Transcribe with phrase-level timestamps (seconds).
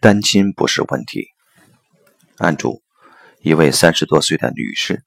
[0.00, 1.28] 单亲不是问题。
[2.38, 2.82] 案主：
[3.40, 5.02] 一位三十多岁的女士，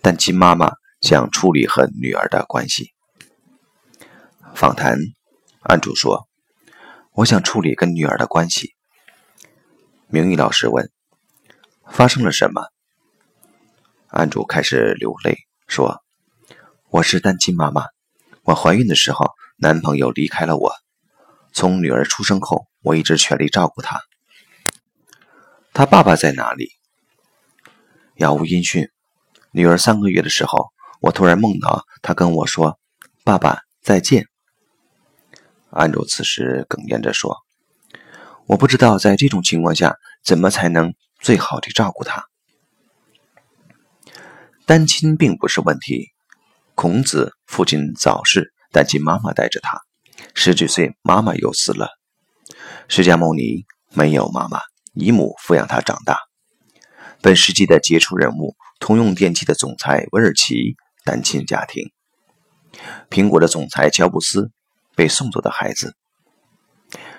[0.00, 2.92] 单亲妈妈想处理和女儿的关系。
[4.54, 4.98] 访谈：
[5.60, 6.28] 案主说
[7.14, 8.74] ：“我想处理跟女儿的关系。”
[10.08, 10.90] 名誉老师问
[11.88, 12.62] ：“发生了什么？”
[14.08, 15.38] 案主开始流泪，
[15.68, 16.02] 说
[16.90, 17.86] ：“我是单亲妈妈，
[18.42, 20.72] 我怀孕的时候，男朋友离开了我。
[21.52, 24.00] 从女儿出生后，我一直全力照顾他。
[25.72, 26.70] 他爸爸在哪里？
[28.16, 28.88] 杳无音讯。
[29.52, 30.70] 女儿三个月的时候，
[31.00, 32.78] 我突然梦到他跟我说
[33.24, 34.26] ：‘爸爸再见。’
[35.70, 37.36] 安卓此时哽咽着说
[38.46, 42.26] ：‘我不知道在这种情况下，怎么才能最好的照顾她。’”
[44.66, 46.08] 单亲并不是问题。
[46.74, 49.78] 孔子父亲早逝，单亲妈妈带着他。
[50.34, 51.88] 十几岁，妈妈又死了。
[52.88, 54.60] 释迦牟尼没有妈妈，
[54.94, 56.18] 姨母抚养他长大。
[57.20, 61.90] 本世纪的杰出人物，通用电气的总裁韦尔奇，单亲家庭。
[63.10, 64.50] 苹果的总裁乔布斯，
[64.96, 65.94] 被送走的孩子。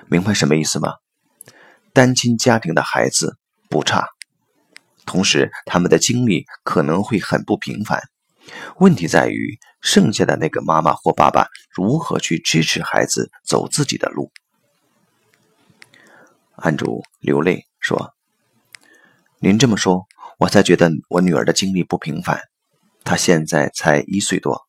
[0.07, 0.93] 明白什么意思吗？
[1.93, 3.37] 单亲家庭的孩子
[3.69, 4.07] 不差。
[5.05, 8.01] 同时，他们的经历可能会很不平凡。
[8.77, 14.31] 问题在于，剩下的那个妈妈或爸爸如何去支持孩子走自己的路。
[16.55, 18.13] 案主流泪说
[19.39, 20.05] ：“您这么说，
[20.37, 22.41] 我才觉得我女儿的经历不平凡。
[23.03, 24.61] 她现在才一岁多，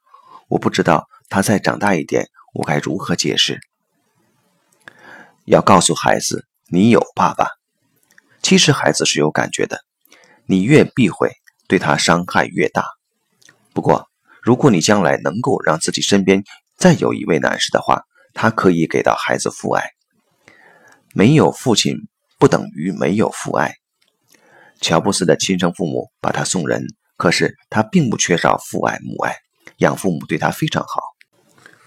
[0.49, 3.61] 我不知道她再长大一点，我该如何解释？
[5.45, 7.49] 要告诉孩子，你有爸爸。
[8.43, 9.81] 其实孩子是有感觉的。”
[10.47, 11.33] 你越避讳，
[11.67, 12.85] 对他伤害越大。
[13.73, 14.07] 不过，
[14.43, 16.45] 如果你将来能够让自己身边
[16.77, 18.03] 再有一位男士的话，
[18.35, 19.83] 他可以给到孩子父爱。
[21.17, 21.97] 没有父亲
[22.41, 23.77] 不等于没有父爱。
[24.81, 26.83] 乔布斯的亲生父母把他送人，
[27.17, 29.37] 可是他并不缺少父爱母爱，
[29.77, 31.01] 养父母对他非常好。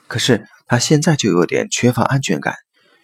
[0.07, 2.55] 可是他现在就有点缺乏安全感。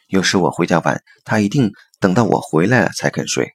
[0.08, 3.54] 有时我回家晚，他一定等到我回来了才肯睡。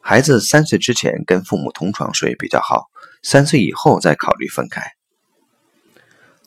[0.00, 2.84] 孩子三岁之前跟父母同床睡比较好，
[3.22, 4.82] 三岁以后再考虑分开。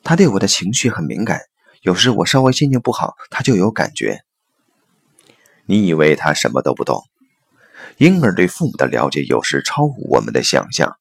[0.04, 1.42] 他对我的情绪很敏感，
[1.82, 4.22] 有时我稍微心情不好，他就有感觉。
[5.68, 7.04] 你以为他什么都不懂？
[7.98, 10.98] 婴儿对父母的了解有时超乎我们的想象。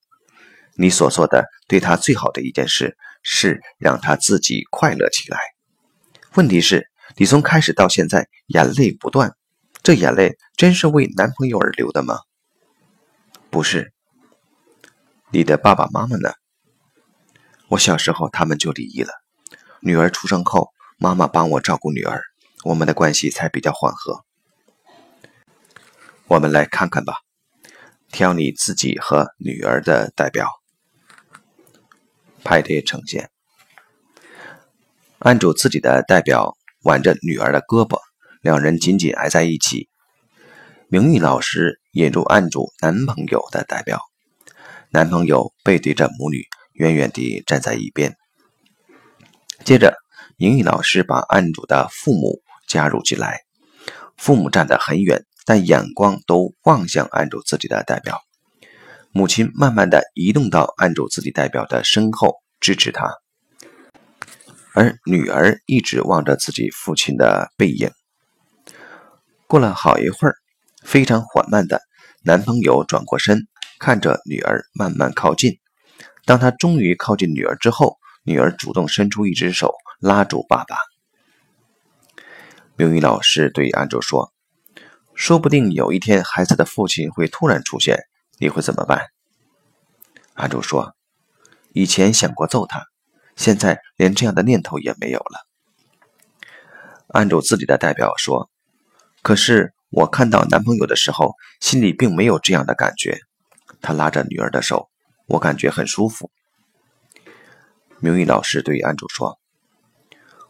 [0.75, 5.39] 你所做的对他最好的一件事，是让他自己快乐起来。
[6.35, 9.33] 问题是，你从开始到现在眼泪不断，
[9.81, 12.19] 这眼泪真是为男朋友而流的吗？
[13.49, 13.93] 不是，
[15.31, 16.33] 你的爸爸妈妈呢？
[17.69, 19.13] 我小时候他们就离异了。
[19.79, 22.21] 女儿出生后，妈妈帮我照顾女儿，
[22.65, 24.26] 我们的关系才比较缓和。
[26.29, 27.13] 我们来看看吧，
[28.11, 30.49] 挑你自己和女儿的代表。
[32.43, 33.29] 派对呈现，
[35.19, 38.01] 按住自己的代表，挽着女儿的胳膊，
[38.41, 39.87] 两人紧紧挨在一起。
[40.89, 44.01] 明玉老师引入案主男朋友的代表，
[44.89, 48.17] 男朋友背对着母女，远远地站在一边。
[49.63, 49.97] 接着，
[50.35, 53.43] 名誉老师把案主的父母加入进来，
[54.17, 58.19] 父母站得很远，但眼光都望向案主自己的代表。
[59.11, 63.15] 母亲慢慢的移动到案主自己代表的身后，支持他，
[64.73, 67.89] 而女儿一直望着自己父亲的背影。
[69.47, 70.35] 过了好一会儿。
[70.83, 71.81] 非常缓慢的，
[72.23, 73.47] 男朋友转过身，
[73.77, 75.59] 看着女儿慢慢靠近。
[76.23, 80.77] 当他终于靠近女儿之后，女儿主动伸出一只手拉住爸爸。
[82.77, 84.31] 刘宇老师对安卓说
[85.17, 88.05] ：“说不定有一天孩子的父亲会突然出现，
[88.37, 89.07] 你会怎么办？”
[90.33, 90.95] 安卓说
[91.73, 92.85] ：“以前想过揍他，
[93.35, 95.45] 现在连这样的念头也没有了。”
[97.09, 98.49] 安卓自己的代表说
[99.21, 103.21] ：“可是。”我看到男朋友的时候，心里并没有这样的感觉。
[103.81, 104.89] 他拉着女儿的手，
[105.27, 106.29] 我感觉很舒服。
[108.01, 109.39] 明玉老师对安主说：“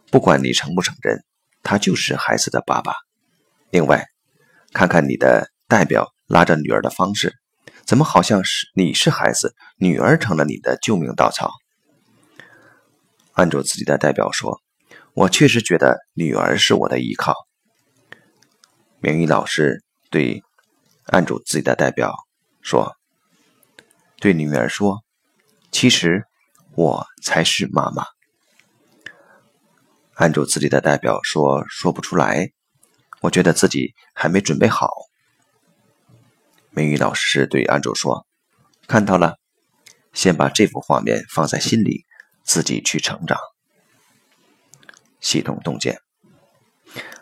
[0.10, 1.24] 不管你承不承认，
[1.62, 2.96] 他就是孩子的爸爸。
[3.70, 4.08] 另外，
[4.78, 7.34] 看看你的代表拉着女儿的方式，
[7.84, 11.50] 怎么好像是你是孩子，女儿成了你的救命稻草？”
[13.34, 14.62] 按住自己的代表说
[15.16, 17.34] ：“我确实觉得女儿是我的依靠。”
[19.02, 20.44] 明玉老师对
[21.06, 22.14] 案主自己的代表
[22.62, 22.96] 说
[24.22, 25.04] ：“对女儿说，
[25.72, 26.28] 其实
[26.76, 28.06] 我才是妈妈。”
[30.14, 32.52] 案主自己的代表说：“说不出来。”
[33.22, 34.92] 我觉得自己还没准备好。
[36.70, 38.28] 美语老师对安卓说
[38.88, 39.40] ：“看到了，
[40.14, 42.06] 先把这幅画面放在心里，
[42.44, 43.40] 自己去成长。”
[45.20, 46.00] 系统洞见，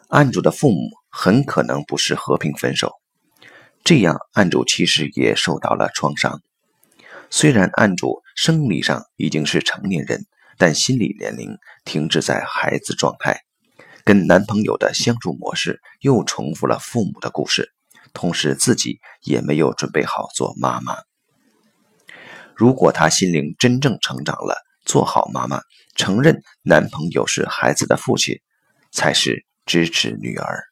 [0.09, 2.91] 案主的父母很可能不是和平分手，
[3.85, 6.41] 这样案主其实也受到了创伤。
[7.29, 10.25] 虽然案主生理上已经是成年人，
[10.57, 13.45] 但心理年龄停滞在孩子状态，
[14.05, 17.73] 跟男朋友的相处模式又重复了父母的故事。
[18.13, 20.95] 同时，自己也没有准备好做妈妈。
[22.55, 25.59] 如果她心灵真正成长了，做好妈妈，
[25.95, 28.39] 承认男朋友是孩子的父亲，
[28.91, 30.63] 才是支持女儿。